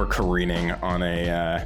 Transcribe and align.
or 0.00 0.06
careening 0.06 0.70
on 0.72 1.02
a 1.02 1.28
uh, 1.30 1.64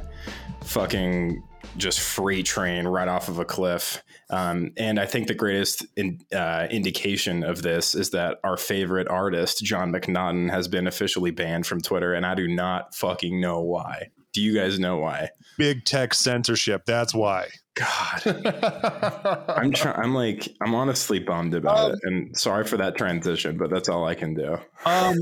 fucking 0.65 1.41
just 1.77 1.99
freight 2.01 2.45
train 2.45 2.85
right 2.85 3.07
off 3.07 3.29
of 3.29 3.39
a 3.39 3.45
cliff. 3.45 4.03
Um, 4.29 4.71
and 4.77 4.99
I 4.99 5.05
think 5.05 5.27
the 5.27 5.33
greatest 5.33 5.85
in, 5.95 6.19
uh, 6.33 6.67
indication 6.69 7.43
of 7.43 7.61
this 7.61 7.95
is 7.95 8.09
that 8.11 8.39
our 8.43 8.57
favorite 8.57 9.07
artist, 9.07 9.63
Jon 9.63 9.91
McNaughton, 9.91 10.49
has 10.51 10.67
been 10.67 10.87
officially 10.87 11.31
banned 11.31 11.65
from 11.65 11.79
Twitter, 11.81 12.13
and 12.13 12.25
I 12.25 12.35
do 12.35 12.47
not 12.47 12.93
fucking 12.93 13.39
know 13.39 13.61
why. 13.61 14.09
Do 14.33 14.41
you 14.41 14.53
guys 14.53 14.79
know 14.79 14.97
why? 14.97 15.29
Big 15.57 15.85
tech 15.85 16.13
censorship. 16.13 16.85
That's 16.85 17.13
why. 17.13 17.47
God, 17.75 18.21
I'm 19.57 19.71
trying. 19.71 19.95
I'm 19.97 20.13
like, 20.13 20.47
I'm 20.61 20.75
honestly 20.75 21.19
bummed 21.19 21.53
about 21.53 21.77
Um, 21.77 21.91
it, 21.93 21.99
and 22.03 22.37
sorry 22.37 22.65
for 22.65 22.77
that 22.77 22.97
transition, 22.97 23.57
but 23.57 23.69
that's 23.69 23.87
all 23.87 24.05
I 24.05 24.15
can 24.15 24.33
do. 24.33 24.57
Um, 24.85 25.17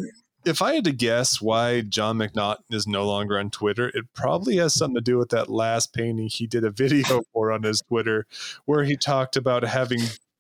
if 0.46 0.62
I 0.62 0.76
had 0.76 0.84
to 0.86 0.92
guess 0.92 1.42
why 1.42 1.82
Jon 1.82 2.18
McNaughton 2.18 2.64
is 2.72 2.88
no 2.88 3.06
longer 3.06 3.40
on 3.40 3.50
Twitter, 3.50 3.90
it 3.94 4.06
probably 4.14 4.58
has 4.58 4.74
something 4.74 4.96
to 4.96 5.02
do 5.02 5.18
with 5.18 5.30
that 5.30 5.50
last 5.50 5.94
painting 5.94 6.30
he 6.30 6.48
did 6.48 6.64
a 6.64 6.72
video 6.72 7.22
for 7.34 7.52
on 7.52 7.64
his 7.64 7.82
Twitter, 7.82 8.26
where 8.66 8.84
he 8.84 8.96
talked 8.96 9.36
about 9.36 9.64
having 9.64 10.00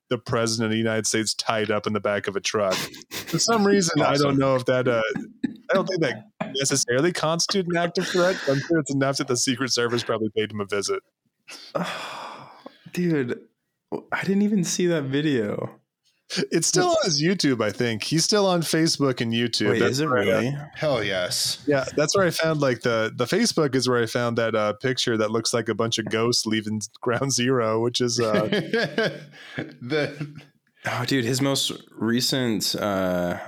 the 0.09 0.17
president 0.17 0.65
of 0.65 0.71
the 0.71 0.77
United 0.77 1.07
States 1.07 1.33
tied 1.33 1.71
up 1.71 1.87
in 1.87 1.93
the 1.93 1.99
back 1.99 2.27
of 2.27 2.35
a 2.35 2.39
truck. 2.39 2.75
For 3.11 3.39
some 3.39 3.65
reason, 3.65 4.01
I 4.01 4.15
don't 4.15 4.37
know 4.37 4.55
if 4.55 4.65
that. 4.65 4.87
Uh, 4.87 5.01
I 5.71 5.73
don't 5.73 5.87
think 5.87 6.01
that 6.01 6.29
necessarily 6.55 7.11
constitutes 7.11 7.69
an 7.71 7.77
active 7.77 8.07
threat. 8.07 8.37
but 8.45 8.53
I'm 8.53 8.59
sure 8.59 8.79
it's 8.79 8.93
enough 8.93 9.17
that 9.17 9.27
the 9.27 9.37
Secret 9.37 9.71
Service 9.71 10.03
probably 10.03 10.29
paid 10.29 10.51
him 10.51 10.59
a 10.59 10.65
visit. 10.65 11.01
Dude, 12.93 13.39
I 14.11 14.23
didn't 14.23 14.43
even 14.43 14.63
see 14.63 14.85
that 14.87 15.03
video. 15.03 15.79
It's 16.51 16.67
still 16.67 16.89
on 16.89 16.95
his 17.03 17.21
YouTube, 17.21 17.63
I 17.63 17.71
think. 17.71 18.03
He's 18.03 18.23
still 18.23 18.45
on 18.45 18.61
Facebook 18.61 19.21
and 19.21 19.33
YouTube. 19.33 19.71
Wait, 19.71 19.79
That's 19.79 19.93
is 19.93 19.99
it 20.01 20.07
where 20.09 20.19
I, 20.19 20.25
really? 20.25 20.57
Hell 20.75 21.03
yes. 21.03 21.63
Yeah, 21.67 21.85
that's 21.95 22.15
where 22.15 22.25
I 22.25 22.29
found 22.31 22.61
like 22.61 22.81
the 22.81 23.11
the 23.15 23.25
Facebook 23.25 23.75
is 23.75 23.87
where 23.89 24.01
I 24.01 24.05
found 24.05 24.37
that 24.37 24.55
uh, 24.55 24.73
picture 24.73 25.17
that 25.17 25.31
looks 25.31 25.53
like 25.53 25.69
a 25.69 25.75
bunch 25.75 25.97
of 25.97 26.05
ghosts 26.05 26.45
leaving 26.45 26.81
Ground 27.01 27.31
Zero, 27.31 27.81
which 27.81 28.01
is 28.01 28.19
uh, 28.19 28.47
the 29.57 30.41
Oh, 30.85 31.05
dude, 31.05 31.23
his 31.23 31.41
most 31.41 31.71
recent 31.97 32.75
uh 32.75 33.39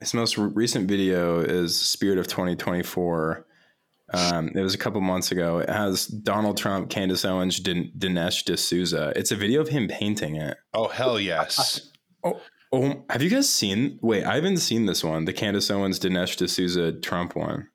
his 0.00 0.14
most 0.14 0.36
re- 0.36 0.50
recent 0.52 0.88
video 0.88 1.40
is 1.40 1.78
Spirit 1.78 2.18
of 2.18 2.26
2024. 2.26 3.46
Um, 4.14 4.48
it 4.54 4.60
was 4.60 4.74
a 4.74 4.78
couple 4.78 5.00
months 5.00 5.30
ago. 5.32 5.58
It 5.60 5.70
has 5.70 6.06
Donald 6.06 6.58
Trump, 6.58 6.90
Candace 6.90 7.24
Owens, 7.24 7.60
Din- 7.60 7.92
Dinesh 7.96 8.44
D'Souza. 8.44 9.12
It's 9.16 9.30
a 9.30 9.36
video 9.36 9.60
of 9.62 9.68
him 9.68 9.88
painting 9.88 10.36
it. 10.36 10.58
oh 10.74 10.88
hell 10.88 11.18
yes. 11.18 11.91
Oh, 12.24 12.40
oh, 12.72 13.04
have 13.10 13.22
you 13.22 13.30
guys 13.30 13.48
seen? 13.48 13.98
Wait, 14.02 14.24
I 14.24 14.34
haven't 14.36 14.58
seen 14.58 14.86
this 14.86 15.02
one. 15.04 15.24
The 15.24 15.32
Candace 15.32 15.70
Owens, 15.70 15.98
Dinesh 15.98 16.36
D'Souza 16.36 16.92
Trump 17.00 17.34
one. 17.36 17.68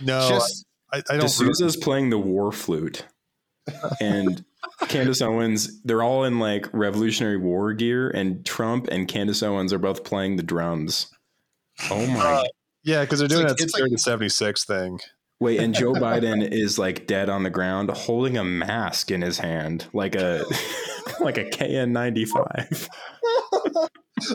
no, 0.00 0.28
Just 0.28 0.66
I, 0.92 0.98
I 1.10 1.16
don't. 1.16 1.26
D'Souza's 1.26 1.76
playing 1.76 2.10
the 2.10 2.18
war 2.18 2.52
flute, 2.52 3.04
and 4.00 4.44
Candace 4.88 5.22
Owens. 5.22 5.80
They're 5.82 6.02
all 6.02 6.24
in 6.24 6.38
like 6.38 6.66
Revolutionary 6.72 7.36
War 7.38 7.72
gear, 7.72 8.10
and 8.10 8.44
Trump 8.44 8.88
and 8.90 9.06
Candace 9.08 9.42
Owens 9.42 9.72
are 9.72 9.78
both 9.78 10.04
playing 10.04 10.36
the 10.36 10.42
drums. 10.42 11.10
Oh 11.90 12.06
my 12.06 12.20
Uh, 12.20 12.44
yeah, 12.84 13.02
because 13.02 13.18
they're 13.20 13.28
doing 13.28 13.46
like- 13.46 13.56
that 13.56 13.62
it's 13.64 13.72
Spirit 13.72 13.92
of 13.92 14.00
'76 14.00 14.64
thing. 14.64 15.00
Wait, 15.40 15.60
and 15.60 15.72
Joe 15.74 15.92
Biden 15.94 16.46
is 16.50 16.78
like 16.80 17.06
dead 17.06 17.28
on 17.28 17.44
the 17.44 17.50
ground, 17.50 17.90
holding 17.90 18.36
a 18.36 18.44
mask 18.44 19.10
in 19.12 19.22
his 19.22 19.38
hand, 19.38 19.86
like 19.92 20.16
a 20.16 20.44
like 21.20 21.38
a 21.38 21.44
KN 21.48 21.92
ninety 21.92 22.24
five. 22.24 22.88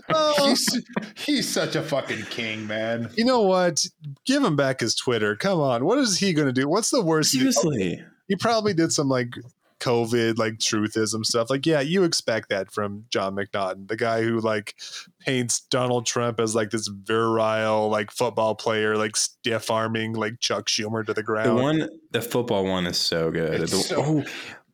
Oh, 0.10 0.48
he's 0.48 0.82
he's 1.18 1.50
such 1.50 1.76
a 1.76 1.82
fucking 1.84 2.24
king, 2.30 2.66
man. 2.68 3.10
you 3.18 3.26
know 3.26 3.42
what? 3.42 3.86
Give 4.26 4.42
him 4.44 4.56
back 4.56 4.80
his 4.80 4.96
Twitter. 4.96 5.36
Come 5.36 5.60
on, 5.60 5.84
what 5.84 5.98
is 6.00 6.18
he 6.20 6.32
going 6.34 6.48
to 6.48 6.54
do? 6.54 6.70
What's 6.70 6.90
the 6.90 7.02
worst? 7.02 7.34
he 7.34 7.40
did? 7.40 7.54
Seriously, 7.54 8.02
He 8.30 8.36
probably 8.38 8.74
did 8.74 8.94
some 8.94 9.10
like 9.10 9.34
COVID, 9.82 10.38
like 10.38 10.54
truthism 10.54 11.26
stuff. 11.26 11.50
Like, 11.50 11.66
yeah, 11.66 11.82
you 11.82 12.04
expect 12.06 12.48
that 12.48 12.72
from 12.72 13.04
Jon 13.10 13.36
McNaughton, 13.36 13.90
the 13.90 13.98
guy 13.98 14.22
who 14.24 14.40
like 14.40 14.76
paints 15.20 15.60
Donald 15.70 16.06
Trump 16.06 16.40
as 16.40 16.56
like 16.56 16.70
this 16.70 16.88
virile, 16.88 17.90
like 17.90 18.10
football 18.10 18.56
player, 18.56 18.96
like 18.96 19.18
stiff 19.18 19.70
arming, 19.70 20.14
like 20.14 20.40
Chuck 20.40 20.68
Schumer 20.68 21.06
to 21.06 21.14
the 21.14 21.24
ground. 21.24 21.50
the 21.50 21.62
ground. 21.62 21.80
one, 21.80 21.90
the 22.12 22.22
football 22.22 22.64
one 22.64 22.86
is 22.86 22.98
so 22.98 23.32
good. 23.32 23.60
It's 23.62 23.72
The- 23.72 23.78
so- 23.80 23.96
oh, 24.02 24.24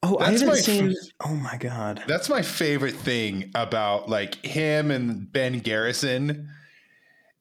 oh, 0.03 0.17
I 0.19 0.31
haven't 0.31 0.47
my 0.47 0.55
seen. 0.55 0.95
Oh 1.25 1.35
my 1.35 1.57
god, 1.57 2.03
That's 2.07 2.29
my 2.29 2.41
favorite 2.41 2.95
thing 2.95 3.51
about 3.55 4.09
like 4.09 4.43
him 4.45 4.91
and 4.91 5.31
Ben 5.31 5.59
Garrison 5.59 6.49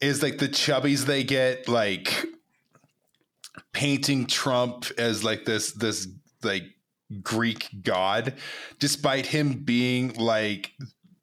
is 0.00 0.22
like 0.22 0.38
the 0.38 0.48
chubbies 0.48 1.06
they 1.06 1.24
get 1.24 1.68
like 1.68 2.24
painting 3.72 4.26
Trump 4.26 4.86
as 4.98 5.24
like 5.24 5.44
this 5.44 5.72
this 5.72 6.08
like 6.42 6.64
Greek 7.22 7.68
god 7.82 8.34
despite 8.78 9.26
him 9.26 9.64
being 9.64 10.12
like 10.14 10.72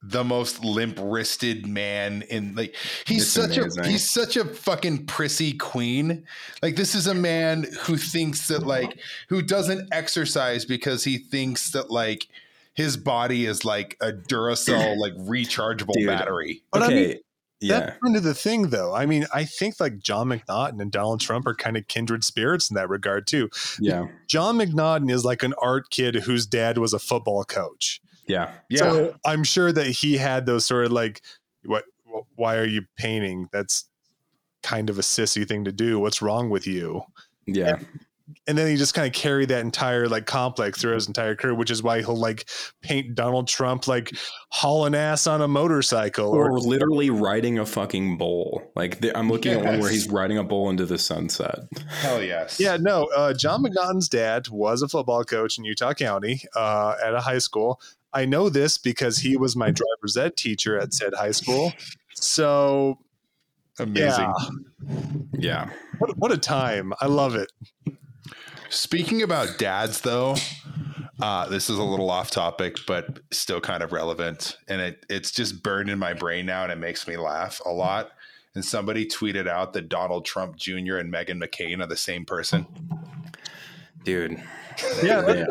the 0.08 0.24
most 0.24 0.64
limp 0.64 0.98
wristed 1.02 1.66
man 1.68 2.22
in 2.30 2.54
like 2.56 2.76
he's 3.06 3.24
It's 3.24 3.32
such 3.32 3.58
amazing. 3.58 3.84
a 3.86 3.88
he's 3.88 4.10
such 4.10 4.38
a 4.38 4.46
fucking 4.46 5.06
prissy 5.08 5.54
queen 5.54 6.24
like 6.62 6.76
this 6.76 6.94
is 6.96 7.08
a 7.08 7.14
man 7.14 7.66
who 7.82 7.98
thinks 7.98 8.48
that 8.50 8.66
like 8.68 9.00
who 9.30 9.42
doesn't 9.42 9.88
exercise 9.92 10.66
because 10.66 11.04
he 11.04 11.18
thinks 11.18 11.72
that 11.72 11.90
like 11.90 12.28
his 12.74 12.98
body 12.98 13.46
is 13.46 13.64
like 13.66 13.98
a 14.02 14.12
Duracell 14.12 14.98
like 15.00 15.14
rechargeable 15.16 15.94
Dude. 15.94 16.08
battery. 16.08 16.62
But 16.72 16.84
I 16.84 16.88
mean, 16.90 17.16
yeah, 17.62 17.80
That's 17.80 18.00
kind 18.04 18.18
of 18.18 18.24
the 18.24 18.34
thing, 18.34 18.70
though. 18.70 18.94
I 18.94 19.06
mean, 19.06 19.26
I 19.34 19.46
think 19.46 19.80
like 19.80 20.00
Jon 20.00 20.28
McNaughton 20.28 20.82
and 20.82 20.92
Donald 20.92 21.22
Trump 21.22 21.48
are 21.48 21.56
kind 21.56 21.78
of 21.78 21.88
kindred 21.88 22.26
spirits 22.26 22.70
in 22.70 22.76
that 22.76 22.90
regard 22.90 23.28
too. 23.28 23.50
yeah, 23.80 24.08
Jon 24.28 24.58
McNaughton 24.58 25.10
is 25.10 25.24
like 25.24 25.42
an 25.42 25.54
art 25.62 25.90
kid 25.90 26.16
whose 26.16 26.46
dad 26.46 26.78
was 26.78 26.94
a 26.94 27.00
football 27.00 27.46
coach. 27.46 28.02
Yeah. 28.28 28.52
Yeah. 28.70 28.80
So 28.80 29.16
I'm 29.26 29.44
sure 29.44 29.72
that 29.72 29.88
he 29.88 30.18
had 30.18 30.46
those 30.46 30.66
sort 30.66 30.86
of 30.86 30.92
like, 30.92 31.22
what? 31.64 31.84
Why 32.36 32.58
are 32.58 32.66
you 32.66 32.84
painting? 32.98 33.50
That's 33.52 33.86
kind 34.64 34.90
of 34.90 34.98
a 34.98 35.02
sissy 35.02 35.48
thing 35.48 35.66
to 35.66 35.72
do. 35.72 36.00
What's 36.00 36.22
wrong 36.22 36.50
with 36.50 36.66
you? 36.66 37.04
Yeah, 37.46 37.78
And 38.48 38.58
then 38.58 38.68
he 38.68 38.76
just 38.76 38.96
kind 38.96 39.06
of 39.06 39.14
carried 39.14 39.50
that 39.50 39.62
entire 39.62 40.08
like 40.08 40.26
complex 40.26 40.82
through 40.82 40.96
his 40.96 41.08
entire 41.08 41.36
career, 41.36 41.54
which 41.54 41.70
is 41.70 41.84
why 41.84 42.00
he'll 42.00 42.16
like 42.18 42.50
paint 42.82 43.14
Donald 43.14 43.48
Trump 43.48 43.88
like 43.88 44.12
hauling 44.50 44.96
ass 44.96 45.28
on 45.28 45.42
a 45.42 45.48
motorcycle 45.48 46.30
or 46.30 46.50
or 46.50 46.60
literally 46.60 47.12
riding 47.12 47.60
a 47.60 47.66
fucking 47.66 48.18
bowl. 48.18 48.64
Like 48.76 49.02
the, 49.02 49.16
I'm 49.16 49.30
looking 49.30 49.54
at 49.54 49.64
one 49.64 49.80
where 49.80 49.92
he's 49.92 50.10
riding 50.10 50.40
a 50.40 50.44
bowl 50.44 50.72
into 50.72 50.88
the 50.88 50.98
sunset. 50.98 51.60
Hell 51.88 52.24
yes. 52.24 52.60
Yeah, 52.60 52.78
no. 52.78 53.06
Uh, 53.16 53.34
Jon 53.34 53.64
McNaughton's 53.64 54.10
dad 54.10 54.48
was 54.50 54.82
a 54.82 54.88
football 54.88 55.24
coach 55.24 55.60
in 55.60 55.64
Utah 55.64 55.94
County 55.94 56.42
uh, 56.56 56.96
at 57.04 57.14
a 57.14 57.20
high 57.20 57.40
school. 57.40 57.80
I 58.16 58.26
know 58.26 58.48
this 58.50 58.78
because 58.78 59.18
he 59.20 59.36
was 59.36 59.56
my 59.56 59.72
driver's 59.72 60.16
ed 60.18 60.38
teacher 60.38 60.80
at 60.80 60.94
said 60.94 61.14
high 61.14 61.32
school. 61.32 61.74
So, 62.14 62.98
Amazing. 63.78 64.34
yeah, 65.38 65.68
Yeah, 65.68 65.70
what, 66.00 66.18
what 66.18 66.32
a 66.32 66.38
time! 66.38 66.94
I 67.02 67.08
love 67.08 67.36
it. 67.36 67.52
Speaking 68.70 69.22
about 69.22 69.58
dads, 69.58 70.02
though, 70.02 70.36
uh, 71.22 71.50
this 71.50 71.70
is 71.70 71.78
a 71.78 71.84
little 71.84 72.10
off 72.10 72.32
topic, 72.32 72.78
but 72.88 73.20
still 73.32 73.60
kind 73.60 73.84
of 73.84 73.92
relevant, 73.92 74.58
and 74.70 74.82
it 74.82 75.06
it's 75.10 75.32
just 75.32 75.62
burned 75.62 75.90
in 75.90 76.00
my 76.00 76.14
brain 76.14 76.46
now, 76.46 76.64
and 76.64 76.72
it 76.72 76.78
makes 76.78 77.08
me 77.08 77.18
laugh 77.18 77.60
a 77.66 77.70
lot. 77.70 78.12
And 78.56 78.64
somebody 78.64 79.06
tweeted 79.06 79.50
out 79.50 79.74
that 79.74 79.90
Donald 79.90 80.24
Trump 80.24 80.56
Jr. 80.56 80.96
and 80.96 81.12
Meghan 81.12 81.44
McCain 81.44 81.84
are 81.84 81.88
the 81.88 81.98
same 81.98 82.24
person. 82.24 82.66
Dude. 84.06 84.42
Yeah, 85.04 85.22
Yeah. 85.34 85.46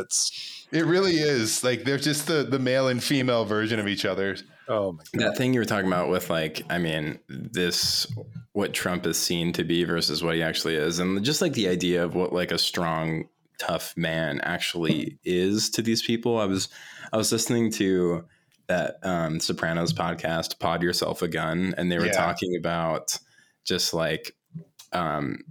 It's 0.00 0.50
It 0.72 0.86
really 0.86 1.14
is 1.14 1.62
like 1.62 1.84
they're 1.84 1.98
just 1.98 2.26
the 2.26 2.42
the 2.42 2.58
male 2.58 2.88
and 2.88 3.02
female 3.02 3.44
version 3.44 3.78
of 3.78 3.86
each 3.86 4.04
other. 4.04 4.36
oh 4.68 4.92
my 4.92 5.02
god. 5.16 5.20
That 5.32 5.36
thing 5.36 5.54
you 5.54 5.60
were 5.60 5.64
talking 5.64 5.86
about 5.86 6.08
with 6.10 6.30
like, 6.30 6.62
I 6.68 6.78
mean, 6.78 7.20
this 7.28 8.06
what 8.54 8.72
Trump 8.72 9.06
is 9.06 9.16
seen 9.18 9.52
to 9.52 9.62
be 9.62 9.84
versus 9.84 10.22
what 10.24 10.34
he 10.34 10.42
actually 10.42 10.74
is, 10.74 10.98
and 10.98 11.22
just 11.24 11.40
like 11.42 11.52
the 11.52 11.68
idea 11.68 12.02
of 12.04 12.14
what 12.16 12.32
like 12.32 12.50
a 12.50 12.58
strong, 12.58 13.28
tough 13.58 13.96
man 13.96 14.40
actually 14.40 15.18
is 15.24 15.70
to 15.70 15.82
these 15.82 16.02
people. 16.02 16.38
I 16.40 16.46
was 16.46 16.68
I 17.12 17.16
was 17.18 17.30
listening 17.30 17.70
to 17.72 18.24
that 18.66 18.96
um, 19.04 19.38
Sopranos 19.40 19.92
podcast, 19.92 20.58
Pod 20.58 20.82
Yourself 20.82 21.22
a 21.22 21.28
Gun, 21.28 21.74
and 21.76 21.92
they 21.92 21.98
were 21.98 22.06
Yeah. 22.06 22.12
talking 22.12 22.56
about 22.56 23.16
just 23.64 23.94
like 23.94 24.34
um, 24.92 25.44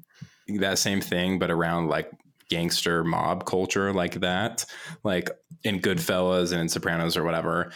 that 0.48 0.80
same 0.80 1.02
thing, 1.02 1.40
but 1.40 1.52
around 1.52 1.88
like 1.88 2.12
gangster 2.50 3.04
mob 3.04 3.46
culture 3.46 3.94
like 3.94 4.20
that, 4.22 4.66
like 5.04 5.30
in 5.64 5.80
Goodfellas 5.80 6.52
and 6.52 6.62
in 6.62 6.70
Sopranos 6.70 7.18
or 7.18 7.24
whatever. 7.24 7.72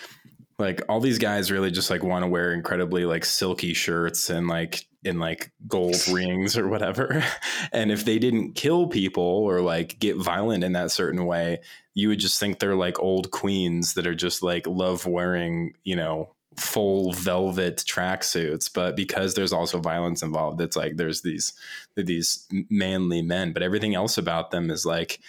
Like 0.60 0.82
all 0.90 1.00
these 1.00 1.20
guys 1.20 1.52
really 1.52 1.70
just 1.70 1.90
like 1.90 2.04
want 2.04 2.24
to 2.24 2.28
wear 2.28 2.52
incredibly 2.52 3.06
like 3.06 3.26
silky 3.26 3.74
shirts 3.74 4.30
and 4.30 4.48
like 4.48 4.88
in 5.04 5.20
like 5.20 5.52
gold 5.68 5.96
rings 6.12 6.58
or 6.58 6.68
whatever. 6.68 7.24
And 7.74 7.92
if 7.92 8.06
they 8.06 8.18
didn't 8.18 8.54
kill 8.54 8.88
people 8.88 9.24
or 9.24 9.62
like 9.62 10.00
get 10.00 10.16
violent 10.16 10.64
in 10.64 10.74
that 10.74 10.90
certain 10.90 11.26
way 11.26 11.60
you 11.98 12.10
would 12.10 12.20
just 12.20 12.40
think 12.40 12.60
they're 12.60 12.76
like 12.76 13.00
old 13.00 13.32
queens 13.32 13.96
that 13.96 14.06
are 14.06 14.14
just 14.14 14.44
like 14.44 14.68
love 14.68 15.08
wearing 15.08 15.74
you 15.84 15.96
know 15.96 16.30
full 16.58 17.14
velvet 17.14 17.78
tracksuits, 17.78 18.72
but 18.74 18.96
because 18.96 19.36
there's 19.36 19.54
also 19.54 19.80
violence 19.80 20.22
involved, 20.22 20.60
it's 20.60 20.76
like 20.76 20.98
there's 20.98 21.22
these 21.22 21.54
these 21.96 22.46
manly 22.70 23.22
men, 23.22 23.54
but 23.54 23.64
everything 23.64 23.96
else 23.96 24.18
about 24.18 24.52
them 24.52 24.70
is 24.70 24.86
like 24.86 25.20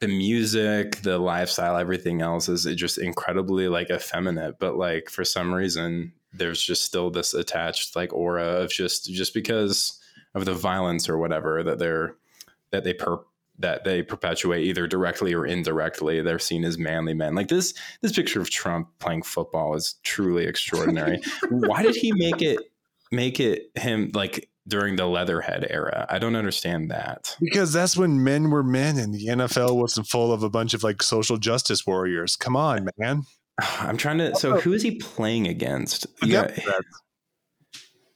the 0.00 0.08
music, 0.08 1.02
the 1.02 1.18
lifestyle, 1.18 1.76
everything 1.76 2.20
else 2.22 2.48
is 2.48 2.64
just 2.76 2.98
incredibly 2.98 3.68
like 3.68 3.90
effeminate. 3.90 4.58
But 4.58 4.76
like 4.76 5.08
for 5.10 5.24
some 5.24 5.52
reason, 5.52 6.12
there's 6.32 6.62
just 6.62 6.84
still 6.84 7.10
this 7.10 7.34
attached 7.34 7.94
like 7.94 8.12
aura 8.12 8.44
of 8.44 8.70
just 8.70 9.06
just 9.12 9.34
because 9.34 10.00
of 10.34 10.44
the 10.44 10.54
violence 10.54 11.08
or 11.08 11.18
whatever 11.18 11.62
that 11.62 11.78
they're 11.78 12.16
that 12.70 12.84
they 12.84 12.92
per 12.92 13.20
that 13.58 13.84
they 13.84 14.02
perpetuate 14.02 14.64
either 14.64 14.86
directly 14.86 15.32
or 15.34 15.46
indirectly. 15.46 16.20
They're 16.20 16.38
seen 16.38 16.64
as 16.64 16.78
manly 16.78 17.14
men. 17.14 17.34
Like 17.34 17.48
this 17.48 17.74
this 18.00 18.12
picture 18.12 18.40
of 18.40 18.50
Trump 18.50 18.88
playing 18.98 19.22
football 19.22 19.74
is 19.74 19.94
truly 20.02 20.46
extraordinary. 20.46 21.20
Why 21.50 21.82
did 21.82 21.96
he 21.96 22.12
make 22.12 22.42
it 22.42 22.58
make 23.12 23.40
it 23.40 23.70
him 23.74 24.10
like 24.14 24.48
during 24.66 24.96
the 24.96 25.06
Leatherhead 25.06 25.66
era? 25.70 26.06
I 26.08 26.18
don't 26.18 26.36
understand 26.36 26.90
that. 26.90 27.36
Because 27.40 27.72
that's 27.72 27.96
when 27.96 28.24
men 28.24 28.50
were 28.50 28.64
men 28.64 28.98
and 28.98 29.14
the 29.14 29.26
NFL 29.26 29.76
wasn't 29.76 30.08
full 30.08 30.32
of 30.32 30.42
a 30.42 30.50
bunch 30.50 30.74
of 30.74 30.82
like 30.82 31.02
social 31.02 31.36
justice 31.36 31.86
warriors. 31.86 32.36
Come 32.36 32.56
on, 32.56 32.88
man. 32.98 33.22
I'm 33.80 33.96
trying 33.96 34.18
to. 34.18 34.34
So 34.36 34.56
oh. 34.56 34.60
who 34.60 34.72
is 34.72 34.82
he 34.82 34.96
playing 34.96 35.46
against? 35.46 36.06
Yeah, 36.22 36.54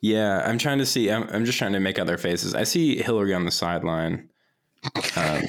yeah. 0.00 0.43
I'm 0.44 0.58
trying 0.58 0.79
to 0.79 0.87
see. 0.87 1.11
I'm, 1.11 1.25
I'm 1.31 1.44
just 1.44 1.58
trying 1.58 1.73
to 1.73 1.81
make 1.81 1.99
out 1.99 2.06
their 2.06 2.19
faces. 2.19 2.55
I 2.55 2.64
see 2.64 3.00
Hillary 3.00 3.35
on 3.35 3.44
the 3.44 3.50
sideline, 3.50 4.31
um, 5.17 5.43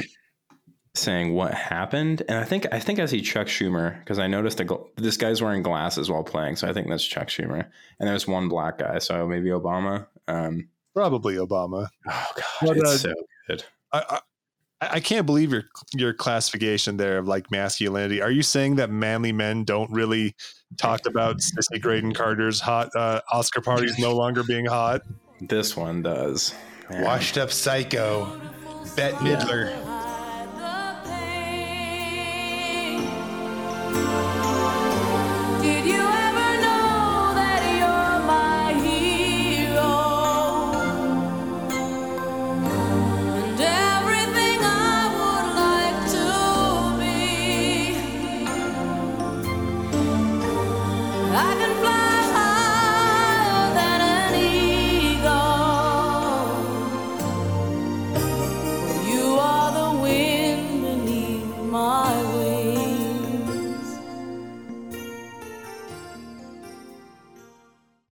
saying 0.96 1.34
what 1.34 1.54
happened, 1.54 2.24
and 2.28 2.38
I 2.38 2.44
think 2.44 2.68
I 2.72 2.80
think 2.80 3.00
I 3.00 3.06
see 3.06 3.22
Chuck 3.22 3.48
Schumer 3.48 4.00
because 4.00 4.20
I 4.20 4.28
noticed 4.28 4.60
a, 4.60 4.78
this 4.98 5.18
guy's 5.18 5.42
wearing 5.42 5.64
glasses 5.64 6.10
while 6.10 6.24
playing, 6.24 6.56
so 6.56 6.68
I 6.68 6.74
think 6.74 6.88
that's 6.88 7.06
Chuck 7.06 7.28
Schumer. 7.28 7.68
And 8.00 8.10
there's 8.10 8.28
one 8.28 8.50
black 8.50 8.80
guy, 8.80 9.00
so 9.00 9.28
maybe 9.28 9.50
Obama. 9.50 10.08
Um, 10.28 10.70
Probably 10.94 11.36
Obama. 11.36 11.88
Oh 12.08 12.28
god, 12.36 12.44
but, 12.62 12.78
it's 12.78 12.90
uh, 12.90 12.98
so 12.98 13.14
good. 13.48 13.64
I, 13.92 14.20
I 14.82 15.00
can't 15.00 15.26
believe 15.26 15.52
your 15.52 15.64
your 15.94 16.14
classification 16.14 16.98
there 16.98 17.18
of 17.18 17.28
like 17.28 17.52
masculinity. 17.52 18.22
Are 18.22 18.32
you 18.32 18.44
saying 18.44 18.76
that 18.78 18.90
manly 18.90 19.32
men 19.32 19.66
don't 19.66 19.92
really 19.92 20.36
talk 20.78 21.06
about 21.06 21.38
Sissy 21.38 21.82
Graydon 21.82 22.14
Carter's 22.14 22.62
hot 22.62 22.90
uh, 22.96 23.22
Oscar 23.32 23.62
parties 23.62 24.00
no 24.00 24.16
longer 24.16 24.44
being 24.44 24.66
hot? 24.66 25.02
This 25.42 25.76
one 25.76 26.02
does. 26.02 26.54
Man. 26.90 27.04
Washed 27.04 27.38
up 27.38 27.52
psycho, 27.52 28.40
Bette 28.96 29.22
Midler. 29.24 29.89